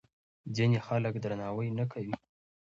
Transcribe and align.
ځینې 0.55 0.77
خلک 0.87 1.13
درناوی 1.23 1.69
نه 1.79 1.85
کوي. 1.91 2.15